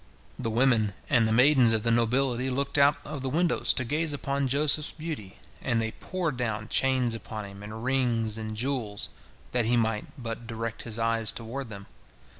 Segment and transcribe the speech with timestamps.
[0.39, 4.13] The women and the maidens of the nobility looked out of the windows to gaze
[4.13, 9.09] upon Joseph's beauty, and they poured down chains upon him, and rings and jewels,
[9.51, 11.85] that he might but direct his eyes toward them.